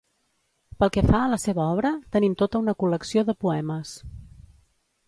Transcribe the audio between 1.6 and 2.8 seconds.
obra, tenim tota una